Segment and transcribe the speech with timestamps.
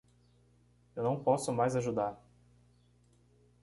[0.95, 2.19] Eu não posso mais ajudar.